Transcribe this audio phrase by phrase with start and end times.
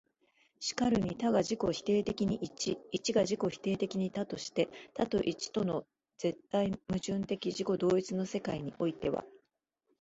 [0.59, 5.85] 然るに多が自己否定的に一、一が自己否定的に多として、多と一との
[6.17, 9.23] 絶対矛盾的自己同一の世界においては、